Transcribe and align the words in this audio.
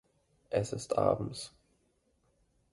Es 0.49 0.73
ist 0.73 0.97
abends. 0.97 1.53